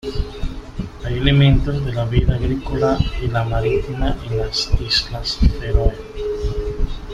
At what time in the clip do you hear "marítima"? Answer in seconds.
3.43-4.17